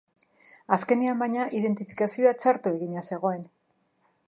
Azkenean, 0.77 1.19
baina, 1.23 1.43
idenfitikazioa 1.59 2.33
txarto 2.41 2.75
egina 2.79 3.07
zegoen. 3.13 3.47